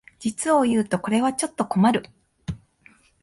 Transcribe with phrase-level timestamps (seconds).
[0.17, 2.09] 実をいうとこれはちょっと困る